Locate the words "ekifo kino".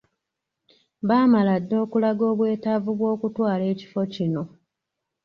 3.73-4.43